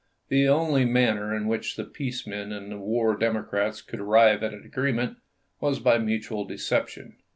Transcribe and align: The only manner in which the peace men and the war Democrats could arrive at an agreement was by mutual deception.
The 0.29 0.47
only 0.47 0.83
manner 0.83 1.31
in 1.31 1.47
which 1.47 1.75
the 1.75 1.83
peace 1.83 2.25
men 2.25 2.51
and 2.51 2.71
the 2.71 2.79
war 2.79 3.15
Democrats 3.15 3.83
could 3.83 3.99
arrive 3.99 4.41
at 4.41 4.51
an 4.51 4.63
agreement 4.65 5.17
was 5.59 5.79
by 5.79 5.99
mutual 5.99 6.43
deception. 6.43 7.17